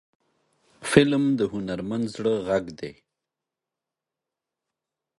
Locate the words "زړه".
2.15-2.33